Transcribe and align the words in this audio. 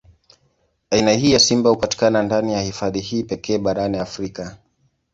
Aina 0.89 1.11
hii 1.13 1.31
ya 1.31 1.39
simba 1.39 1.69
hupatikana 1.69 2.23
ndani 2.23 2.53
ya 2.53 2.61
hifadhi 2.61 2.99
hii 2.99 3.23
pekee 3.23 3.57
barani 3.57 3.97
Afrika. 3.97 4.57